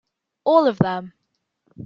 [0.45, 1.13] All of them!